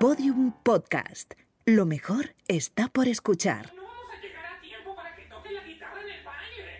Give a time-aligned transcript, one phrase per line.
[0.00, 1.34] Podium Podcast.
[1.66, 3.70] Lo mejor está por escuchar.
[3.76, 6.72] No vamos a llegar a tiempo para que toque la guitarra en el baile.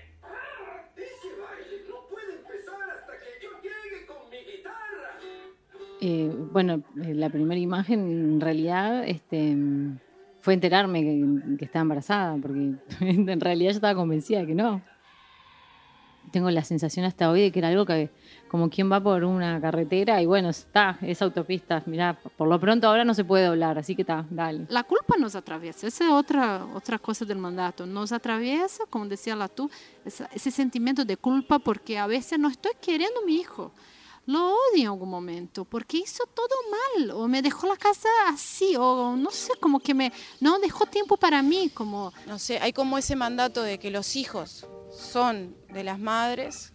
[0.96, 5.18] Ese baile no puede empezar hasta que yo llegue con mi guitarra.
[6.00, 9.54] Eh, bueno, eh, la primera imagen en realidad este,
[10.40, 14.80] fue enterarme que, que estaba embarazada, porque en realidad yo estaba convencida de que no.
[16.30, 18.10] Tengo la sensación hasta hoy de que era algo que,
[18.48, 21.82] como quien va por una carretera y bueno, está, es autopista.
[21.86, 24.66] Mirá, por lo pronto ahora no se puede doblar, así que está, dale.
[24.68, 27.86] La culpa nos atraviesa, esa es otra, otra cosa del mandato.
[27.86, 29.70] Nos atraviesa, como decía la tú,
[30.04, 33.72] ese sentimiento de culpa porque a veces no estoy queriendo a mi hijo.
[34.30, 38.76] Lo odio en algún momento porque hizo todo mal o me dejó la casa así
[38.78, 42.72] o no sé, como que me no dejó tiempo para mí, como no sé, hay
[42.72, 46.72] como ese mandato de que los hijos son de las madres,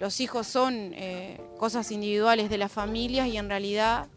[0.00, 4.08] los hijos son eh, cosas individuales de las familias y en realidad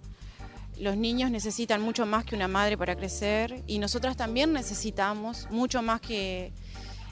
[0.79, 5.83] los niños necesitan mucho más que una madre para crecer y nosotras también necesitamos mucho
[5.83, 6.51] más que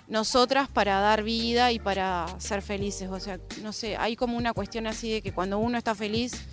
[0.07, 3.09] nosotras para dar vida y para ser felices.
[3.09, 6.45] O sea, no sé, hay como una cuestión así de que cuando uno está feliz,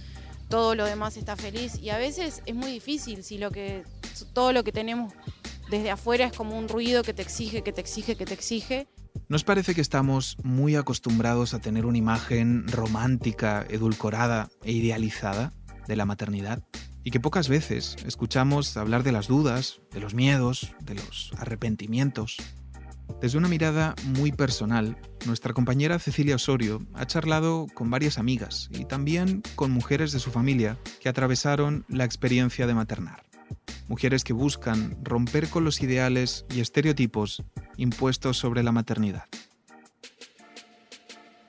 [0.49, 3.85] todo lo demás está feliz y a veces es muy difícil si lo que
[4.33, 5.13] todo lo que tenemos
[5.71, 8.89] desde afuera es como un ruido que te exige, que te exige, que te exige.
[9.29, 15.53] ¿Nos parece que estamos muy acostumbrados a tener una imagen romántica, edulcorada e idealizada
[15.87, 16.65] de la maternidad?
[17.05, 22.37] Y que pocas veces escuchamos hablar de las dudas, de los miedos, de los arrepentimientos.
[23.21, 28.87] Desde una mirada muy personal, nuestra compañera Cecilia Osorio ha charlado con varias amigas y
[28.87, 33.27] también con mujeres de su familia que atravesaron la experiencia de maternar.
[33.89, 37.43] Mujeres que buscan romper con los ideales y estereotipos
[37.77, 39.25] impuestos sobre la maternidad.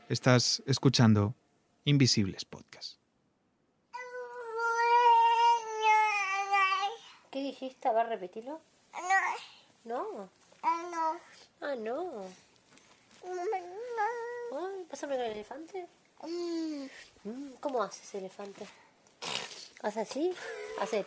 [0.09, 1.36] Estás escuchando
[1.86, 2.99] Invisibles Podcast.
[7.31, 7.88] ¿Qué dijiste?
[7.88, 8.59] A ver, repetilo.
[9.86, 10.30] No.
[11.62, 12.26] Ah, no.
[13.23, 15.88] Ay, pásame con el elefante.
[16.23, 18.66] Mm, ¿Cómo hace ese elefante?
[19.83, 20.33] ¿Hace así?
[20.80, 21.05] Hace.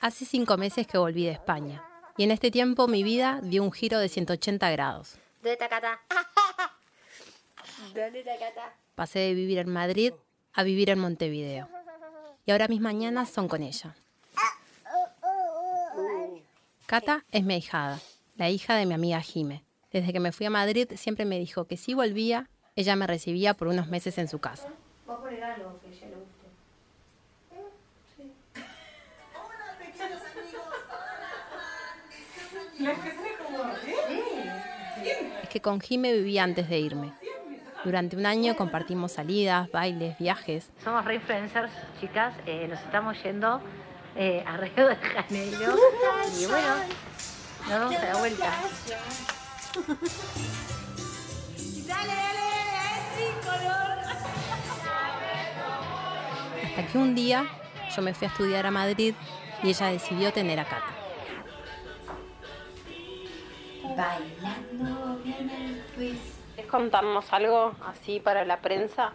[0.00, 1.82] Hace cinco meses que volví de España.
[2.16, 5.16] Y en este tiempo mi vida dio un giro de 180 grados.
[5.42, 6.00] ¿Dónde tacata?
[7.94, 8.74] ¿Dónde tacata?
[8.94, 10.12] Pasé de vivir en Madrid
[10.52, 11.68] a vivir en Montevideo.
[12.46, 13.96] Y ahora mis mañanas son con ella.
[16.86, 18.00] Cata es mi ahijada,
[18.36, 19.64] la hija de mi amiga Jime.
[19.94, 23.54] Desde que me fui a Madrid siempre me dijo que si volvía, ella me recibía
[23.54, 24.66] por unos meses en su casa.
[25.06, 26.46] Voy a poner algo que a ella le guste.
[35.44, 37.12] Es que con Jime vivía antes de irme.
[37.84, 40.70] Durante un año compartimos salidas, bailes, viajes.
[40.82, 42.34] Somos re influencers, chicas.
[42.46, 43.60] eh, nos estamos yendo
[44.16, 45.76] eh, a Río de Janeiro.
[46.40, 46.74] Y bueno,
[47.68, 48.52] nos vamos a la vuelta.
[56.64, 57.44] Hasta que un día
[57.94, 59.14] yo me fui a estudiar a Madrid
[59.62, 60.94] y ella decidió tener a Cata.
[66.56, 69.12] ¿Es contarnos algo así para la prensa?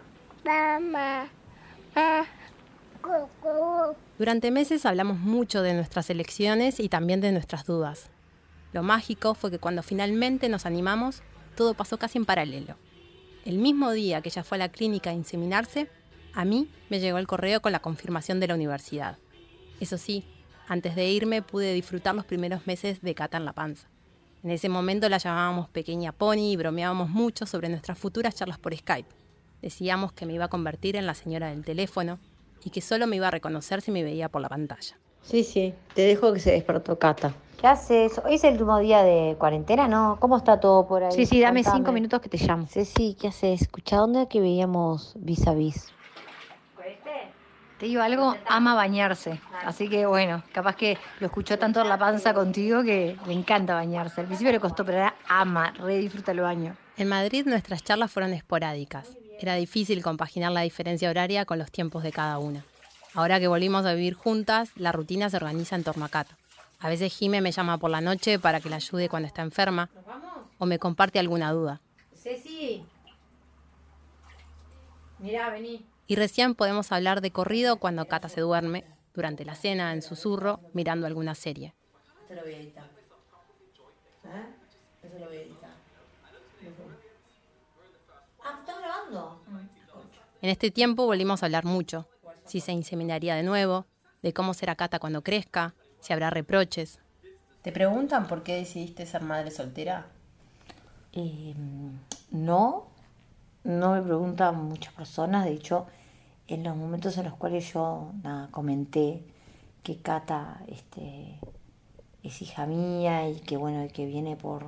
[4.18, 8.10] Durante meses hablamos mucho de nuestras elecciones y también de nuestras dudas.
[8.72, 11.22] Lo mágico fue que cuando finalmente nos animamos,
[11.56, 12.76] todo pasó casi en paralelo.
[13.44, 15.88] El mismo día que ella fue a la clínica a inseminarse,
[16.34, 19.18] a mí me llegó el correo con la confirmación de la universidad.
[19.80, 20.24] Eso sí,
[20.68, 23.88] antes de irme pude disfrutar los primeros meses de Cata en la panza.
[24.44, 28.76] En ese momento la llamábamos Pequeña Pony y bromeábamos mucho sobre nuestras futuras charlas por
[28.76, 29.08] Skype.
[29.60, 32.18] Decíamos que me iba a convertir en la señora del teléfono
[32.64, 34.96] y que solo me iba a reconocer si me veía por la pantalla.
[35.22, 37.32] Sí, sí, te dejo que se despertó Cata.
[37.60, 38.20] ¿Qué haces?
[38.24, 40.16] Hoy es el último día de cuarentena, ¿no?
[40.18, 41.12] ¿Cómo está todo por ahí?
[41.12, 41.78] Sí, sí, dame Contame.
[41.78, 42.66] cinco minutos que te llamo.
[42.66, 43.62] Ceci, ¿qué haces?
[43.62, 45.92] Escucha, ¿dónde que veíamos vis a vis?
[47.78, 49.40] Te digo algo, ama bañarse.
[49.64, 53.74] Así que bueno, capaz que lo escuchó tanto en la panza contigo que le encanta
[53.74, 54.20] bañarse.
[54.20, 56.76] Al principio le costó, pero ahora ama, re disfruta el baño.
[56.98, 59.16] En Madrid nuestras charlas fueron esporádicas.
[59.38, 62.64] Era difícil compaginar la diferencia horaria con los tiempos de cada una.
[63.14, 66.36] Ahora que volvimos a vivir juntas, la rutina se organiza en torno a Cata.
[66.78, 69.90] A veces Jime me llama por la noche para que la ayude cuando está enferma
[70.58, 71.80] o me comparte alguna duda.
[72.14, 72.84] Ceci.
[75.18, 75.84] Mirá, vení.
[76.06, 78.84] Y recién podemos hablar de corrido cuando Cata se duerme,
[79.14, 81.74] durante la cena, en susurro, mirando alguna serie.
[82.28, 82.84] Te lo voy a editar.
[84.24, 85.06] ¿Eh?
[85.06, 85.70] Eso lo voy a editar.
[88.42, 89.40] Ah, ¿estás grabando?
[90.42, 92.06] En este tiempo volvimos a hablar mucho.
[92.50, 93.86] Si se inseminaría de nuevo,
[94.22, 96.98] de cómo será Cata cuando crezca, si habrá reproches.
[97.62, 100.08] ¿Te preguntan por qué decidiste ser madre soltera?
[101.12, 101.54] Eh,
[102.32, 102.88] no,
[103.62, 105.44] no me preguntan muchas personas.
[105.44, 105.86] De hecho,
[106.48, 109.22] en los momentos en los cuales yo nada, comenté
[109.84, 111.38] que Cata este,
[112.24, 114.64] es hija mía y que bueno, que viene por,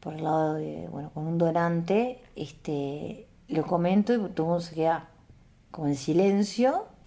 [0.00, 4.60] por el lado de, bueno, con un donante, este, lo comento y todo el mundo
[4.60, 5.08] se queda
[5.70, 6.97] como en silencio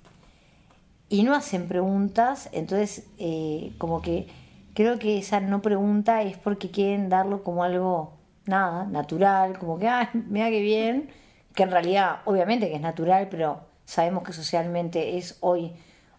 [1.12, 4.28] y no hacen preguntas, entonces eh, como que
[4.74, 8.14] creo que esa no pregunta es porque quieren darlo como algo,
[8.46, 11.10] nada, natural, como que, ah, mira qué bien,
[11.54, 15.74] que en realidad obviamente que es natural, pero sabemos que socialmente es hoy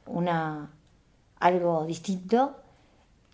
[0.05, 0.71] una
[1.41, 2.57] algo distinto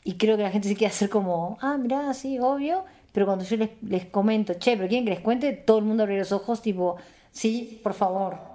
[0.04, 3.44] y creo que la gente se quiere hacer como, ah, mira, sí, obvio, pero cuando
[3.44, 6.30] yo les, les comento, che, pero quieren que les cuente, todo el mundo abre los
[6.30, 6.98] ojos tipo,
[7.32, 8.47] sí, por favor.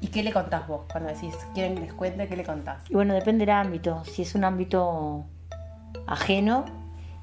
[0.00, 2.82] ¿Y qué le contás vos cuando decís, quieren que les cuente, qué le contás?
[2.90, 4.04] Y bueno, depende del ámbito.
[4.04, 5.24] Si es un ámbito
[6.06, 6.64] ajeno,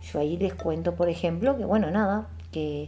[0.01, 2.87] yo ahí les cuento, por ejemplo, que bueno, nada, que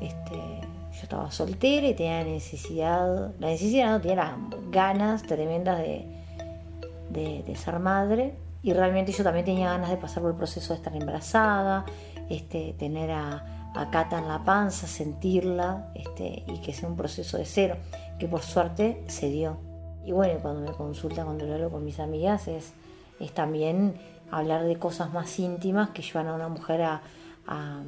[0.00, 4.36] este, yo estaba soltera y tenía necesidad, la necesidad, no, tenía
[4.70, 10.36] ganas tremendas de ser madre y realmente yo también tenía ganas de pasar por el
[10.36, 11.86] proceso de estar embarazada,
[12.28, 17.38] este, tener a, a Cata en la panza, sentirla este, y que sea un proceso
[17.38, 17.76] de cero,
[18.20, 19.56] que por suerte se dio.
[20.04, 22.74] Y bueno, cuando me consultan, cuando lo hablo con mis amigas, es,
[23.18, 23.94] es también
[24.30, 27.02] hablar de cosas más íntimas que llevan a una mujer a,
[27.46, 27.82] a,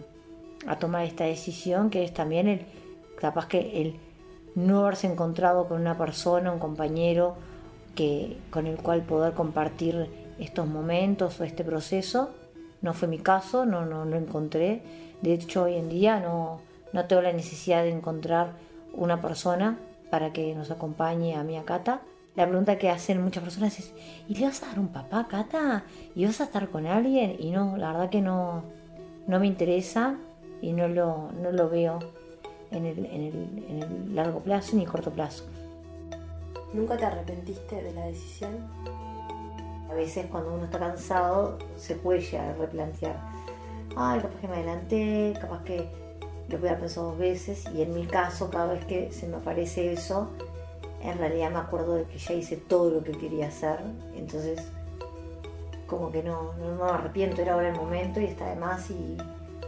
[0.66, 2.66] a tomar esta decisión, que es también el,
[3.18, 4.00] capaz que el
[4.54, 7.36] no haberse encontrado con una persona, un compañero,
[7.94, 10.08] que, con el cual poder compartir
[10.38, 12.30] estos momentos o este proceso.
[12.80, 14.82] No fue mi caso, no, no lo encontré.
[15.20, 16.60] De hecho, hoy en día no,
[16.92, 18.52] no tengo la necesidad de encontrar
[18.94, 19.78] una persona
[20.12, 22.02] para que nos acompañe a mi a Cata.
[22.36, 23.94] La pregunta que hacen muchas personas es,
[24.28, 25.84] ¿y le vas a dar un papá a Cata?
[26.14, 27.34] ¿Y vas a estar con alguien?
[27.38, 28.62] Y no, la verdad que no,
[29.26, 30.18] no me interesa
[30.60, 31.98] y no lo, no lo veo
[32.72, 35.44] en el, en, el, en el largo plazo ni corto plazo.
[36.74, 38.68] ¿Nunca te arrepentiste de la decisión?
[39.90, 43.16] A veces cuando uno está cansado se puede llegar a replantear.
[43.96, 46.01] Ay, capaz que me adelanté, capaz que
[46.52, 47.64] lo voy a pensar dos veces.
[47.74, 50.30] Y en mi caso, cada vez que se me aparece eso,
[51.02, 53.80] en realidad me acuerdo de que ya hice todo lo que quería hacer.
[54.14, 54.60] Entonces,
[55.86, 58.90] como que no, no, no me arrepiento, era ahora el momento y está de más
[58.90, 59.18] y,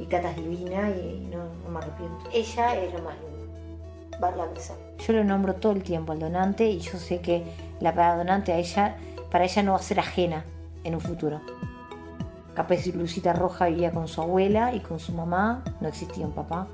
[0.01, 2.31] y Cata es divina y no, no me arrepiento.
[2.33, 4.77] Ella es lo más lindo, verla crecer.
[5.07, 7.45] Yo lo nombro todo el tiempo al donante y yo sé que
[7.81, 8.97] la palabra donante a ella
[9.31, 10.45] para ella no va a ser ajena
[10.85, 11.41] en un futuro.
[12.55, 16.67] Capaz Lucita Roja vivía con su abuela y con su mamá, no existía un papá.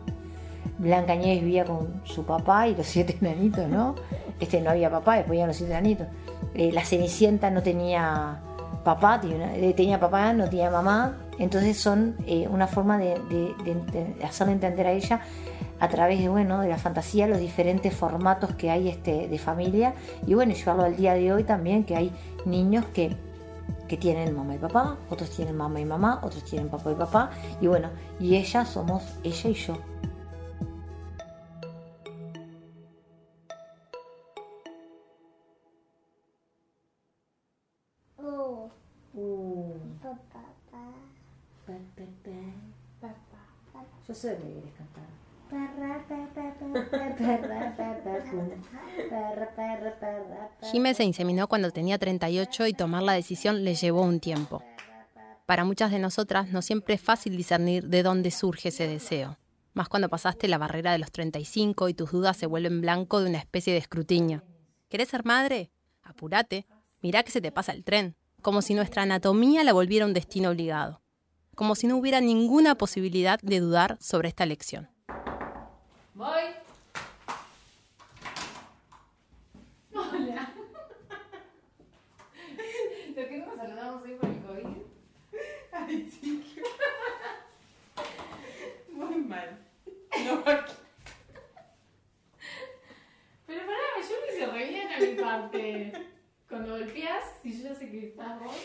[0.78, 3.94] Blanca Nieves vivía con su papá y los siete enanitos, ¿no?
[4.38, 6.06] Este no había papá, después ya los siete enanitos.
[6.54, 8.40] Eh, la Cenicienta no tenía
[8.84, 11.16] papá, tenía papá, no tenía mamá.
[11.38, 15.20] Entonces son eh, una forma de, de, de, hacerle entender a ella
[15.78, 19.94] a través de, bueno, de la fantasía los diferentes formatos que hay este, de familia
[20.26, 22.12] y bueno, llevarlo al día de hoy también que hay
[22.44, 23.16] niños que,
[23.88, 27.30] que tienen mamá y papá, otros tienen mamá y mamá, otros tienen papá y papá
[27.60, 29.76] y bueno, y ella somos ella y yo.
[38.18, 38.70] Oh.
[39.14, 39.74] Uh.
[40.02, 40.40] Papá.
[43.00, 43.84] Papá.
[44.06, 44.72] Yo sé que quieres
[50.70, 54.62] Jimé se inseminó cuando tenía 38 y tomar la decisión le llevó un tiempo.
[55.46, 59.38] Para muchas de nosotras no siempre es fácil discernir de dónde surge ese deseo,
[59.74, 63.30] más cuando pasaste la barrera de los 35 y tus dudas se vuelven blanco de
[63.30, 64.44] una especie de escrutinio.
[64.88, 65.72] ¿Querés ser madre?
[66.02, 66.66] Apúrate,
[67.02, 70.50] mirá que se te pasa el tren, como si nuestra anatomía la volviera un destino
[70.50, 71.02] obligado,
[71.54, 74.88] como si no hubiera ninguna posibilidad de dudar sobre esta elección.
[76.14, 76.42] Voy.
[79.94, 80.52] Hola.
[83.14, 84.66] ¿Por qué no nos saludamos hoy por el COVID?
[85.72, 86.62] Ay, sí.
[88.92, 89.58] Muy mal.
[90.24, 90.44] No.
[93.46, 95.92] Pero pará, yo lo hice re bien a mi parte.
[96.48, 98.56] Cuando golpeas, si yo ya sé que estás vos.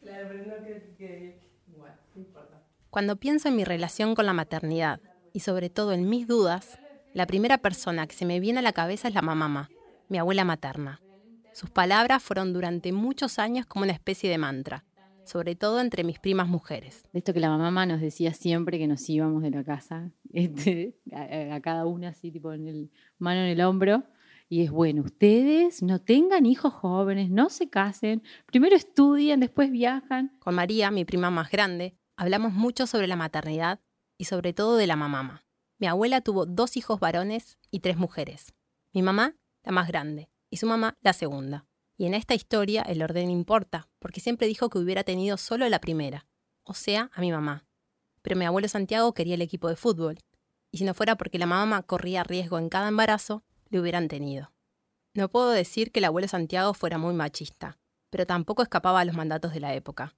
[0.00, 1.40] Claro, pero no creo que...
[1.68, 2.62] Igual, no importa.
[2.90, 5.00] Cuando pienso en mi relación con la maternidad,
[5.34, 6.78] y sobre todo en mis dudas,
[7.12, 9.68] la primera persona que se me viene a la cabeza es la mamá,
[10.08, 11.02] mi abuela materna.
[11.52, 14.84] Sus palabras fueron durante muchos años como una especie de mantra,
[15.24, 17.02] sobre todo entre mis primas mujeres.
[17.12, 21.56] Esto que la mamá nos decía siempre que nos íbamos de la casa, este, a,
[21.56, 24.04] a, cada una así, tipo en el, mano en el hombro,
[24.48, 30.30] Y es bueno, ustedes no tengan hijos jóvenes, no se casen, primero estudian, después viajan.
[30.38, 33.80] Con María, mi prima más grande, hablamos mucho sobre la maternidad
[34.18, 35.44] y sobre todo de la mamá.
[35.78, 38.54] Mi abuela tuvo dos hijos varones y tres mujeres.
[38.92, 41.66] Mi mamá, la más grande, y su mamá, la segunda.
[41.96, 45.80] Y en esta historia el orden importa, porque siempre dijo que hubiera tenido solo la
[45.80, 46.26] primera,
[46.64, 47.66] o sea, a mi mamá.
[48.22, 50.18] Pero mi abuelo Santiago quería el equipo de fútbol,
[50.70, 54.52] y si no fuera porque la mamá corría riesgo en cada embarazo, le hubieran tenido.
[55.12, 57.78] No puedo decir que el abuelo Santiago fuera muy machista,
[58.10, 60.16] pero tampoco escapaba a los mandatos de la época.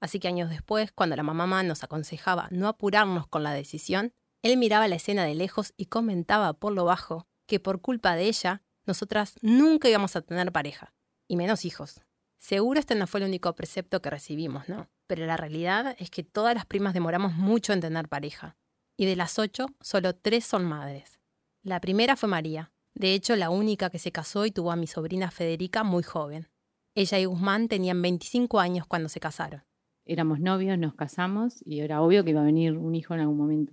[0.00, 4.12] Así que años después, cuando la mamá nos aconsejaba no apurarnos con la decisión,
[4.42, 8.24] él miraba la escena de lejos y comentaba por lo bajo que por culpa de
[8.24, 10.94] ella, nosotras nunca íbamos a tener pareja,
[11.28, 12.00] y menos hijos.
[12.38, 14.88] Seguro este no fue el único precepto que recibimos, ¿no?
[15.06, 18.56] Pero la realidad es que todas las primas demoramos mucho en tener pareja.
[18.96, 21.18] Y de las ocho, solo tres son madres.
[21.62, 24.86] La primera fue María, de hecho la única que se casó y tuvo a mi
[24.86, 26.48] sobrina Federica muy joven.
[26.94, 29.64] Ella y Guzmán tenían 25 años cuando se casaron.
[30.06, 33.36] Éramos novios, nos casamos y era obvio que iba a venir un hijo en algún
[33.36, 33.72] momento.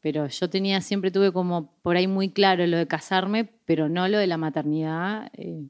[0.00, 4.08] Pero yo tenía, siempre tuve como por ahí muy claro lo de casarme, pero no
[4.08, 5.30] lo de la maternidad.
[5.34, 5.68] Eh,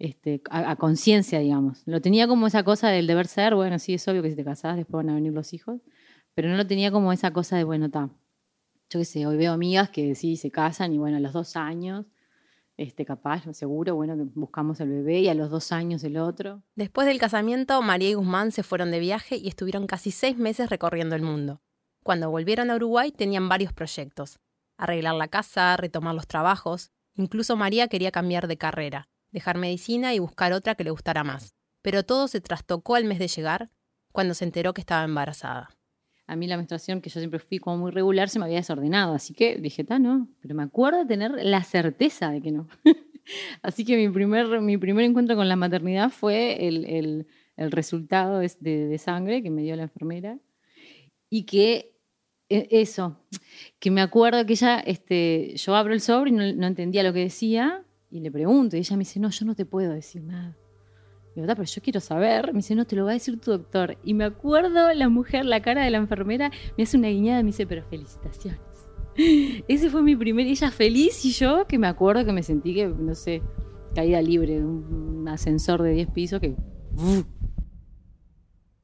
[0.00, 1.82] este, a, conciencia, digamos.
[1.84, 4.44] Lo tenía como esa cosa del deber ser, bueno, sí, es obvio que si te
[4.44, 5.82] casás después van a venir los hijos,
[6.34, 8.08] pero no lo tenía como esa cosa de, bueno, está.
[8.88, 11.54] Yo qué sé, hoy veo amigas que sí se casan y bueno, a los dos
[11.54, 12.06] años,
[12.80, 16.62] este, capaz, seguro, bueno, que buscamos el bebé y a los dos años el otro.
[16.74, 20.70] Después del casamiento, María y Guzmán se fueron de viaje y estuvieron casi seis meses
[20.70, 21.60] recorriendo el mundo.
[22.02, 24.38] Cuando volvieron a Uruguay tenían varios proyectos.
[24.78, 26.90] Arreglar la casa, retomar los trabajos.
[27.14, 31.54] Incluso María quería cambiar de carrera dejar medicina y buscar otra que le gustara más.
[31.82, 33.70] Pero todo se trastocó al mes de llegar,
[34.12, 35.70] cuando se enteró que estaba embarazada.
[36.30, 39.14] A mí la menstruación, que yo siempre fui como muy regular, se me había desordenado,
[39.14, 42.68] así que dije, ta, no, pero me acuerdo de tener la certeza de que no.
[43.62, 48.98] así que mi primer, mi primer encuentro con la maternidad fue el, resultado de, de,
[48.98, 50.38] sangre que me dio la enfermera
[51.28, 51.96] y que
[52.48, 53.18] e, eso,
[53.80, 57.20] que me acuerdo que ella, este, yo abro el sobre y no entendía lo que
[57.20, 60.56] decía, y le pregunto, y ella me dice, no, yo no te puedo decir nada.
[61.34, 62.52] Y pero yo quiero saber.
[62.52, 63.96] Me dice, no, te lo va a decir tu doctor.
[64.02, 67.44] Y me acuerdo la mujer, la cara de la enfermera, me hace una guiñada y
[67.44, 68.60] me dice, pero felicitaciones.
[69.68, 72.86] Ese fue mi primer, ella feliz y yo que me acuerdo que me sentí que,
[72.86, 73.42] no sé,
[73.94, 76.56] caída libre de un ascensor de 10 pisos que...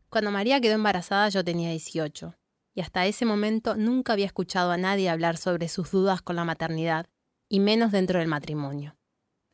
[0.09, 2.35] Cuando María quedó embarazada yo tenía 18
[2.75, 6.45] y hasta ese momento nunca había escuchado a nadie hablar sobre sus dudas con la
[6.45, 7.07] maternidad
[7.49, 8.97] y menos dentro del matrimonio.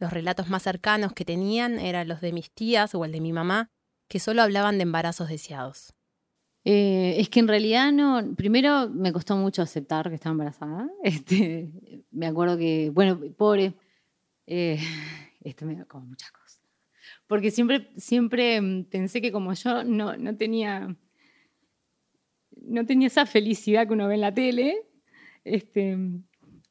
[0.02, 3.32] Los relatos más cercanos que tenían eran los de mis tías o el de mi
[3.32, 3.70] mamá,
[4.08, 5.94] que solo hablaban de embarazos deseados.
[6.64, 10.90] Eh, es que en realidad no, primero me costó mucho aceptar que estaba embarazada.
[11.04, 11.70] Este,
[12.10, 13.74] me acuerdo que, bueno, pobre,
[14.48, 14.80] eh,
[15.44, 16.60] esto me da como muchas cosas.
[17.28, 20.96] Porque siempre, siempre mm, pensé que como yo no, no tenía
[22.56, 24.82] no tenía esa felicidad que uno ve en la tele,
[25.44, 25.96] este,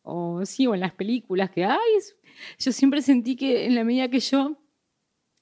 [0.03, 1.93] o sí, o en las películas, que, ay,
[2.59, 4.57] yo siempre sentí que en la medida que yo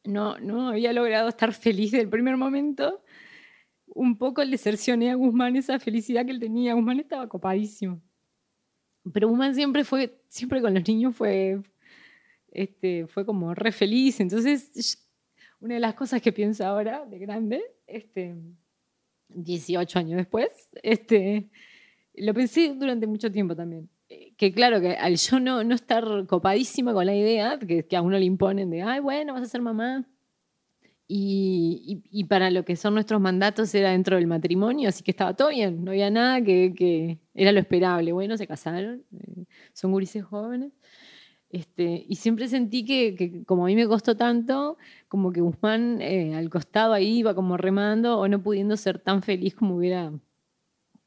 [0.04, 3.04] no, no había logrado estar feliz del primer momento,
[3.88, 6.74] un poco le cercioné a Guzmán esa felicidad que él tenía.
[6.74, 8.02] Guzmán estaba copadísimo.
[9.14, 11.62] Pero Guzmán siempre fue, siempre con los niños fue,
[12.52, 14.20] este, fue como re feliz.
[14.20, 15.08] Entonces,
[15.60, 18.36] una de las cosas que pienso ahora, de grande, este,
[19.30, 21.50] 18 años después, este,
[22.16, 23.90] lo pensé durante mucho tiempo también
[24.38, 28.02] que claro, que al yo no, no estar copadísima con la idea, que, que a
[28.02, 30.08] uno le imponen de, ay, bueno, vas a ser mamá,
[31.12, 35.34] y, y, para lo que son nuestros mandatos era dentro del matrimonio, así que estaba
[35.36, 38.12] todo bien, no había nada que, que era lo esperable.
[38.12, 40.72] Bueno, se casaron, eh, son gurises jóvenes.
[41.50, 46.00] Este, y siempre sentí que, que, como a mí me costó tanto, como que Guzmán
[46.00, 50.14] eh, al costado ahí iba como remando o no pudiendo ser tan feliz como hubiera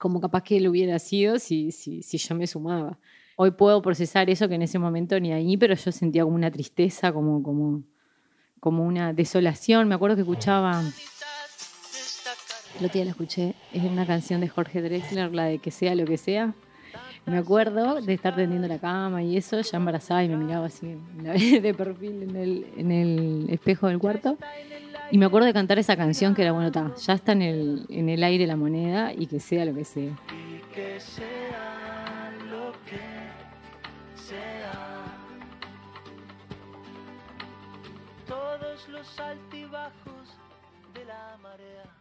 [0.02, 2.98] como capaz que él hubiera sido si, si, si yo me sumaba.
[3.36, 6.50] Hoy puedo procesar eso que en ese momento ni ahí, pero yo sentía como una
[6.50, 7.84] tristeza, como, como,
[8.58, 9.86] como una desolación.
[9.86, 10.80] Me acuerdo que escuchaba,
[12.80, 15.94] el otro día la escuché, es una canción de Jorge Drexler, la de que sea
[15.94, 16.52] lo que sea.
[17.24, 20.98] Me acuerdo de estar tendiendo la cama y eso, ya embarazada y me miraba así
[21.60, 24.36] de perfil en el, en el espejo del cuarto.
[25.12, 28.08] Y me acuerdo de cantar esa canción que era, bueno, ya está en el, en
[28.08, 30.18] el aire la moneda y que sea lo que sea.
[30.74, 32.98] que sea lo que
[34.18, 34.72] sea.
[38.26, 40.38] Todos los altibajos
[40.94, 41.94] de la marea.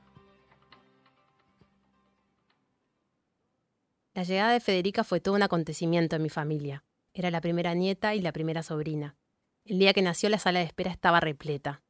[4.14, 6.86] La llegada de Federica fue todo un acontecimiento en mi familia.
[7.14, 9.18] Era la primera nieta y la primera sobrina.
[9.66, 11.82] El día que nació la sala de espera estaba repleta.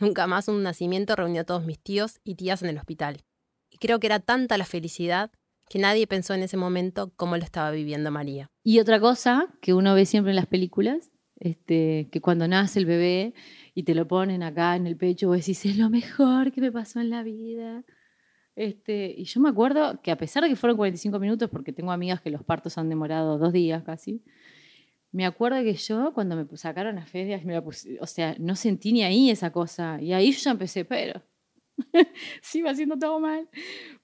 [0.00, 3.22] Nunca más un nacimiento reunió a todos mis tíos y tías en el hospital.
[3.70, 5.30] Y creo que era tanta la felicidad
[5.68, 8.50] que nadie pensó en ese momento cómo lo estaba viviendo María.
[8.64, 12.86] Y otra cosa que uno ve siempre en las películas, este, que cuando nace el
[12.86, 13.34] bebé
[13.74, 16.72] y te lo ponen acá en el pecho, vos decís, es lo mejor que me
[16.72, 17.84] pasó en la vida.
[18.56, 21.92] Este, y yo me acuerdo que a pesar de que fueron 45 minutos, porque tengo
[21.92, 24.24] amigas que los partos han demorado dos días casi,
[25.12, 28.54] me acuerdo que yo cuando me sacaron a Fede, me la puse, o sea, no
[28.54, 30.00] sentí ni ahí esa cosa.
[30.00, 31.22] Y ahí yo ya empecé, pero
[32.42, 33.48] sí, iba haciendo todo mal.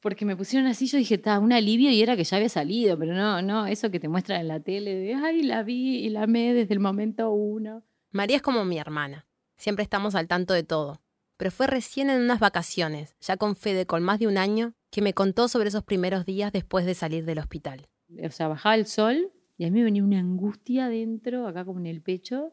[0.00, 2.98] Porque me pusieron así, yo dije, está, un alivio y era que ya había salido,
[2.98, 6.10] pero no, no, eso que te muestran en la tele de, ay, la vi y
[6.10, 7.84] la amé desde el momento uno.
[8.10, 9.26] María es como mi hermana.
[9.56, 11.00] Siempre estamos al tanto de todo.
[11.36, 15.02] Pero fue recién en unas vacaciones, ya con Fede con más de un año, que
[15.02, 17.88] me contó sobre esos primeros días después de salir del hospital.
[18.24, 21.80] O sea, bajaba el sol y a mí me venía una angustia dentro, acá como
[21.80, 22.52] en el pecho,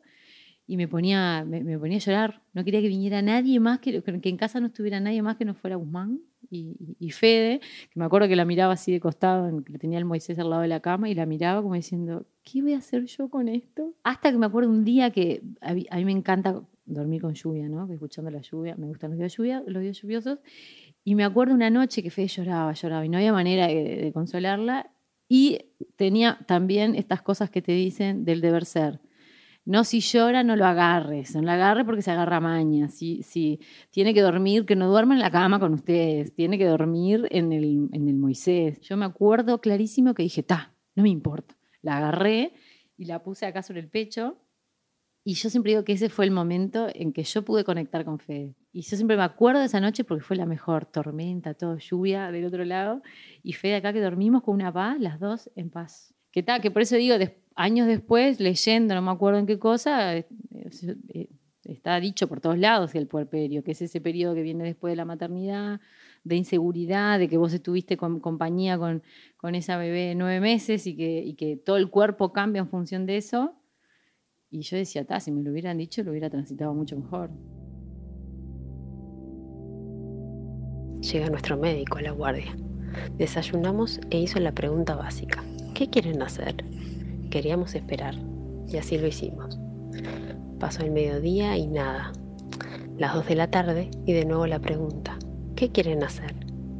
[0.65, 2.41] y me ponía, me, ponía a llorar.
[2.53, 5.45] No quería que viniera nadie más, que, que en casa no estuviera nadie más que
[5.45, 9.63] no fuera Guzmán y, y, Fede, que me acuerdo que la miraba así de costado,
[9.63, 12.61] que tenía el Moisés al lado de la cama y la miraba como diciendo, ¿qué
[12.61, 13.93] voy a hacer yo con esto?
[14.03, 17.91] Hasta que me acuerdo un día que a mí, me encanta dormir con lluvia, ¿no?
[17.91, 20.39] Escuchando la lluvia, me gustan los días, lluvia, los días lluviosos.
[21.03, 24.92] Y me acuerdo una noche que Fede lloraba, lloraba y no había manera de consolarla.
[25.35, 28.99] Y tenía también estas cosas que te dicen del deber ser
[29.65, 32.89] no si llora, no lo agarres, no lo agarre porque se agarra maña.
[32.89, 33.59] Si, si
[33.91, 37.53] tiene que dormir, que no duerma en la cama con ustedes, tiene que dormir en
[37.53, 38.81] el, en el Moisés.
[38.81, 41.55] Yo me acuerdo clarísimo que dije, ta, no me importa.
[41.81, 42.53] La agarré
[42.97, 44.37] y la puse acá sobre el pecho.
[45.23, 48.19] Y yo siempre digo que ese fue el momento en que yo pude conectar con
[48.19, 48.55] Fede.
[48.73, 52.31] Y yo siempre me acuerdo de esa noche porque fue la mejor tormenta, todo lluvia
[52.31, 53.01] del otro lado.
[53.41, 56.13] Y Fede acá que dormimos con una paz, las dos en paz.
[56.31, 59.59] Que tal, que por eso digo, después años después, leyendo, no me acuerdo en qué
[59.59, 60.27] cosa, eh,
[61.13, 61.29] eh,
[61.63, 64.95] está dicho por todos lados el puerperio, que es ese periodo que viene después de
[64.95, 65.79] la maternidad,
[66.23, 69.03] de inseguridad, de que vos estuviste con compañía con,
[69.37, 73.05] con esa bebé nueve meses y que, y que todo el cuerpo cambia en función
[73.05, 73.55] de eso.
[74.53, 77.31] Y yo decía, si me lo hubieran dicho, lo hubiera transitado mucho mejor.
[81.01, 82.55] Llega nuestro médico a la guardia.
[83.17, 85.43] Desayunamos e hizo la pregunta básica.
[85.73, 86.57] ¿Qué quieren hacer?
[87.31, 88.13] Queríamos esperar,
[88.67, 89.57] y así lo hicimos.
[90.59, 92.13] Pasó el mediodía y nada.
[92.95, 95.17] Las dos de la tarde y de nuevo la pregunta,
[95.55, 96.35] ¿qué quieren hacer?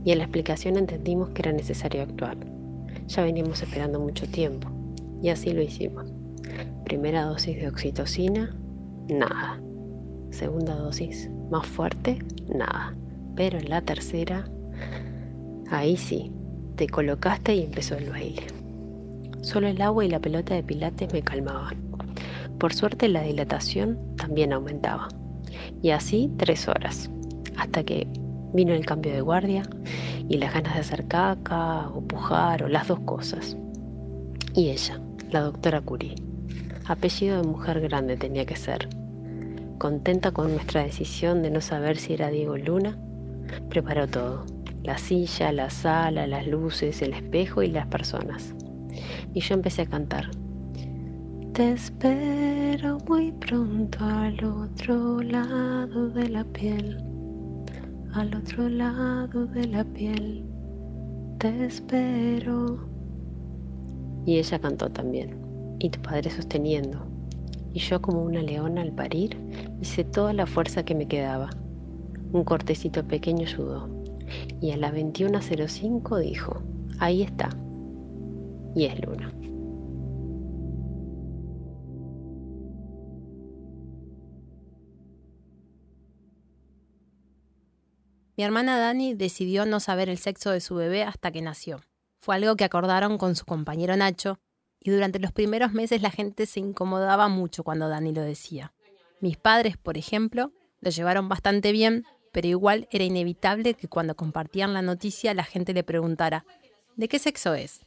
[0.05, 2.37] Y en la explicación entendimos que era necesario actuar.
[3.07, 4.69] Ya veníamos esperando mucho tiempo,
[5.23, 6.12] y así lo hicimos.
[6.93, 8.55] Primera dosis de oxitocina,
[9.09, 9.59] nada.
[10.29, 12.93] Segunda dosis, más fuerte, nada.
[13.35, 14.47] Pero en la tercera,
[15.71, 16.31] ahí sí,
[16.75, 18.43] te colocaste y empezó el baile.
[19.41, 21.77] Solo el agua y la pelota de pilates me calmaban.
[22.59, 25.07] Por suerte la dilatación también aumentaba.
[25.81, 27.09] Y así tres horas,
[27.57, 28.07] hasta que
[28.53, 29.63] vino el cambio de guardia
[30.29, 33.57] y las ganas de hacer caca o pujar o las dos cosas.
[34.53, 35.01] Y ella,
[35.31, 36.13] la doctora Curie,
[36.85, 38.89] apellido de mujer grande tenía que ser.
[39.77, 42.97] Contenta con nuestra decisión de no saber si era Diego Luna,
[43.69, 44.45] preparó todo.
[44.83, 48.53] La silla, la sala, las luces, el espejo y las personas
[49.33, 50.29] y yo empecé a cantar.
[51.53, 56.97] Te espero muy pronto al otro lado de la piel,
[58.13, 60.45] al otro lado de la piel,
[61.39, 62.87] te espero.
[64.25, 65.37] Y ella cantó también,
[65.83, 67.05] y tu padre sosteniendo.
[67.73, 69.37] Y yo como una leona al parir,
[69.81, 71.49] hice toda la fuerza que me quedaba.
[72.31, 73.89] Un cortecito pequeño ayudó.
[74.61, 76.63] Y a las 21.05 dijo,
[76.99, 77.49] ahí está,
[78.73, 79.31] y es luna.
[88.37, 91.81] Mi hermana Dani decidió no saber el sexo de su bebé hasta que nació.
[92.21, 94.39] Fue algo que acordaron con su compañero Nacho,
[94.83, 98.73] y durante los primeros meses la gente se incomodaba mucho cuando Dani lo decía.
[99.19, 104.73] Mis padres, por ejemplo, lo llevaron bastante bien, pero igual era inevitable que cuando compartían
[104.73, 106.45] la noticia la gente le preguntara,
[106.95, 107.81] ¿de qué sexo es?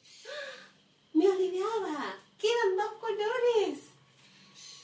[1.13, 2.17] Me olvidaba.
[2.39, 3.81] Quedan dos colores.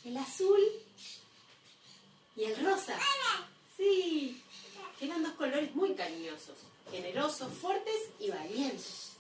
[0.05, 0.61] El azul
[2.37, 2.97] y el rosa.
[3.77, 4.43] Sí.
[4.99, 6.57] Quedan dos colores muy cariñosos,
[6.91, 9.12] generosos, fuertes y valientes.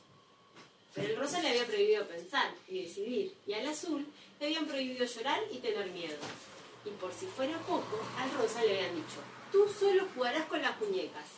[0.94, 4.06] Pero el rosa le había prohibido pensar y decidir, y al azul
[4.38, 6.18] le habían prohibido llorar y tener miedo.
[6.84, 10.78] Y por si fuera poco, al rosa le habían dicho, tú solo jugarás con las
[10.80, 11.28] muñecas.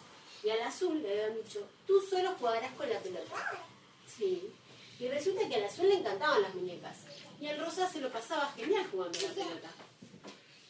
[0.43, 3.63] Y al azul le habían dicho, tú solo jugarás con la pelota.
[4.07, 4.51] Sí,
[4.99, 6.99] y resulta que a la azul le encantaban las muñecas.
[7.41, 9.71] Y el Rosa se lo pasaba genial jugando la pelota.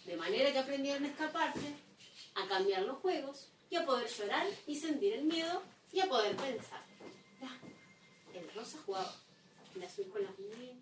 [0.07, 1.75] De manera que aprendieron a escaparse,
[2.35, 6.37] a cambiar los juegos y a poder llorar y sentir el miedo y a poder
[6.37, 6.83] pensar.
[8.35, 9.15] El Rosa jugaba,
[9.77, 10.33] el azul con las.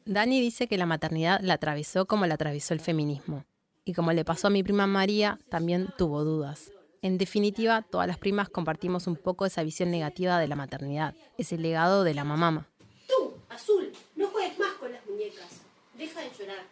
[0.06, 3.44] Dani dice que la maternidad la atravesó como la atravesó el feminismo.
[3.84, 6.72] Y como le pasó a mi prima María, también tuvo dudas.
[7.02, 11.58] En definitiva, todas las primas compartimos un poco esa visión negativa de la maternidad, ese
[11.58, 12.68] legado de la mamama.
[13.08, 15.62] Tú, azul, no juegues más con las muñecas.
[15.98, 16.64] Deja de llorar.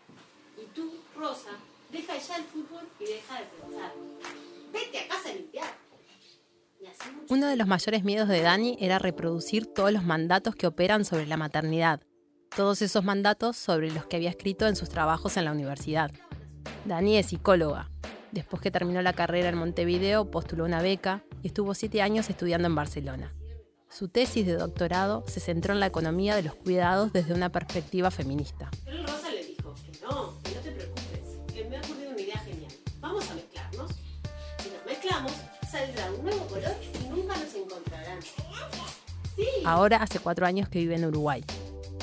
[0.56, 1.50] Y tú, rosa,
[1.90, 3.92] deja ya el fútbol y deja de pensar.
[4.72, 5.79] Vete a casa a limpiar.
[7.28, 11.26] Uno de los mayores miedos de Dani era reproducir todos los mandatos que operan sobre
[11.26, 12.00] la maternidad,
[12.54, 16.10] todos esos mandatos sobre los que había escrito en sus trabajos en la universidad.
[16.84, 17.88] Dani es psicóloga.
[18.32, 22.66] Después que terminó la carrera en Montevideo, postuló una beca y estuvo siete años estudiando
[22.66, 23.32] en Barcelona.
[23.88, 28.10] Su tesis de doctorado se centró en la economía de los cuidados desde una perspectiva
[28.10, 28.70] feminista.
[39.70, 41.44] Ahora hace cuatro años que vive en Uruguay.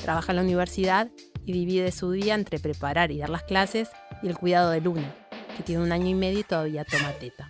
[0.01, 1.09] Trabaja en la universidad
[1.45, 3.89] y divide su día entre preparar y dar las clases
[4.23, 5.13] y el cuidado de Luna,
[5.57, 7.49] que tiene un año y medio y todavía toma teta.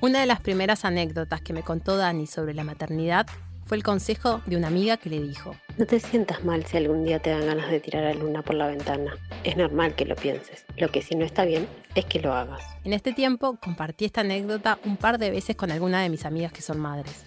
[0.00, 3.26] Una de las primeras anécdotas que me contó Dani sobre la maternidad
[3.66, 7.04] fue el consejo de una amiga que le dijo, No te sientas mal si algún
[7.04, 9.16] día te dan ganas de tirar a Luna por la ventana.
[9.42, 10.64] Es normal que lo pienses.
[10.76, 12.62] Lo que sí no está bien es que lo hagas.
[12.84, 16.52] En este tiempo compartí esta anécdota un par de veces con alguna de mis amigas
[16.52, 17.26] que son madres.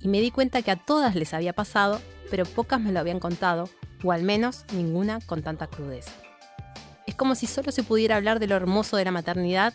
[0.00, 3.20] Y me di cuenta que a todas les había pasado, pero pocas me lo habían
[3.20, 3.68] contado,
[4.02, 6.12] o al menos ninguna con tanta crudeza.
[7.06, 9.74] Es como si solo se pudiera hablar de lo hermoso de la maternidad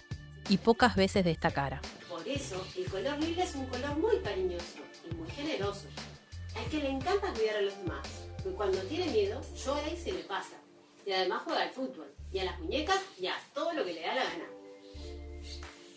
[0.50, 1.82] y pocas veces de esta cara.
[2.08, 4.89] Por eso, el color lila es un color muy cariñoso
[5.40, 5.88] generoso.
[6.56, 10.12] Al que le encanta cuidar a los demás, porque cuando tiene miedo, llora y se
[10.12, 10.58] le pasa.
[11.06, 14.02] Y además juega al fútbol, y a las muñecas, y a todo lo que le
[14.02, 14.46] da la gana.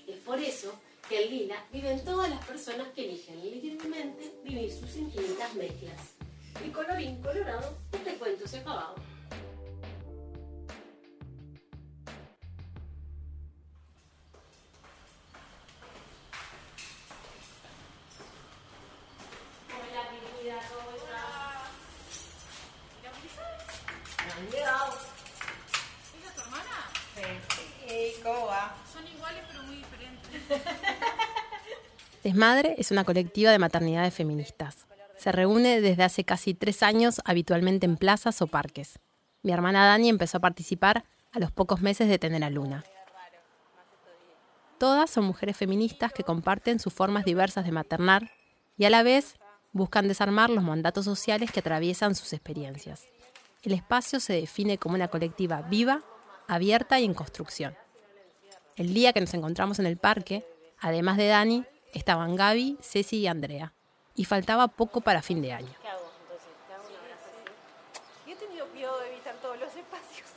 [0.07, 0.73] Es por eso
[1.09, 6.01] que el lila vive en todas las personas que eligen libremente vivir sus infinitas mezclas.
[6.65, 8.95] Y colorín colorado, este cuento se acabado.
[32.33, 34.87] Desmadre es una colectiva de maternidades feministas.
[35.19, 38.99] Se reúne desde hace casi tres años habitualmente en plazas o parques.
[39.43, 42.85] Mi hermana Dani empezó a participar a los pocos meses de tener a Luna.
[44.79, 48.31] Todas son mujeres feministas que comparten sus formas diversas de maternar
[48.79, 49.35] y a la vez
[49.73, 53.09] buscan desarmar los mandatos sociales que atraviesan sus experiencias.
[53.63, 56.01] El espacio se define como una colectiva viva,
[56.49, 57.77] abierta y en construcción.
[58.77, 60.47] El día que nos encontramos en el parque,
[60.81, 63.73] además de Dani, estaban Gaby, Ceci y Andrea.
[64.15, 65.73] Y faltaba poco para fin de año.
[65.81, 66.49] ¿Qué hago entonces?
[66.67, 68.31] ¿Te hago un abrazo así?
[68.31, 70.29] Yo he tenido cuidado de evitar todos los espacios.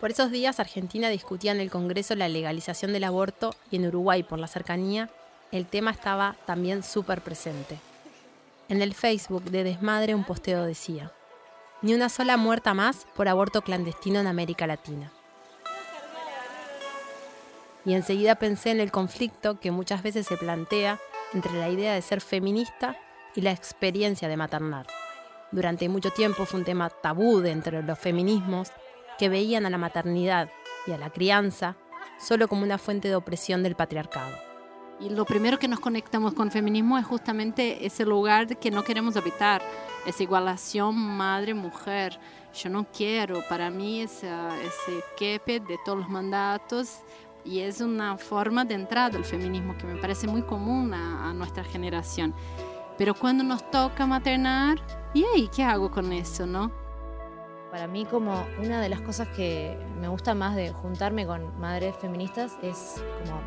[0.00, 4.22] Por esos días Argentina discutía en el Congreso la legalización del aborto y en Uruguay,
[4.22, 5.08] por la cercanía,
[5.52, 7.78] el tema estaba también súper presente.
[8.68, 11.12] En el Facebook de Desmadre un posteo decía,
[11.82, 15.12] ni una sola muerta más por aborto clandestino en América Latina.
[17.84, 20.98] Y enseguida pensé en el conflicto que muchas veces se plantea
[21.34, 22.96] entre la idea de ser feminista
[23.34, 24.86] y la experiencia de maternar.
[25.50, 28.70] Durante mucho tiempo fue un tema tabú dentro de los feminismos
[29.18, 30.48] que veían a la maternidad
[30.86, 31.76] y a la crianza
[32.18, 34.36] solo como una fuente de opresión del patriarcado.
[35.00, 39.16] Y lo primero que nos conectamos con feminismo es justamente ese lugar que no queremos
[39.16, 39.60] habitar,
[40.06, 42.18] esa igualación madre-mujer.
[42.54, 47.00] Yo no quiero, para mí, esa, ese quepe de todos los mandatos
[47.44, 51.34] y es una forma de entrada al feminismo que me parece muy común a, a
[51.34, 52.34] nuestra generación.
[52.96, 54.78] Pero cuando nos toca maternar,
[55.12, 56.70] ¿y ahí qué hago con eso, no?
[57.70, 61.96] Para mí como una de las cosas que me gusta más de juntarme con madres
[61.96, 63.40] feministas es como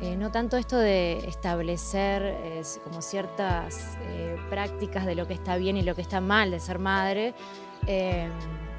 [0.00, 5.56] eh, no tanto esto de establecer eh, como ciertas eh, prácticas de lo que está
[5.56, 7.34] bien y lo que está mal de ser madre,
[7.86, 8.28] eh,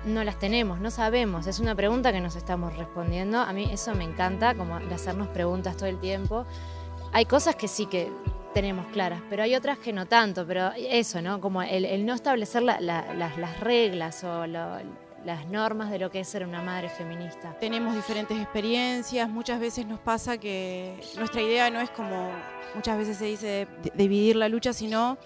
[0.07, 3.93] no las tenemos, no sabemos, es una pregunta que nos estamos respondiendo, a mí eso
[3.95, 6.45] me encanta, como hacernos preguntas todo el tiempo.
[7.13, 8.11] Hay cosas que sí que
[8.53, 11.39] tenemos claras, pero hay otras que no tanto, pero eso, ¿no?
[11.39, 16.21] Como el, no establecer la- la- las, las reglas o las normas de lo que
[16.21, 17.53] es ser una madre feminista.
[17.59, 22.29] Tenemos diferentes experiencias, muchas veces nos pasa que nuestra idea no es como
[22.75, 25.17] muchas veces se dice dividir la lucha, sino